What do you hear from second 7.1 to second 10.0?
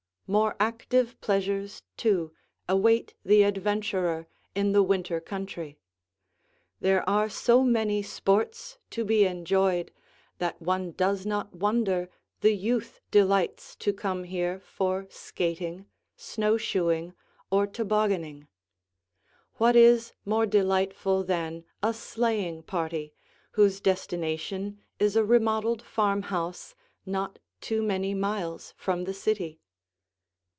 so many sports to be enjoyed